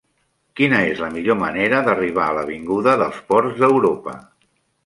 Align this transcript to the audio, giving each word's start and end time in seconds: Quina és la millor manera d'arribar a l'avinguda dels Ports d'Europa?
Quina 0.59 0.79
és 0.93 1.01
la 1.03 1.09
millor 1.17 1.37
manera 1.43 1.81
d'arribar 1.89 2.25
a 2.31 2.35
l'avinguda 2.39 2.97
dels 3.03 3.21
Ports 3.33 3.63
d'Europa? 3.63 4.19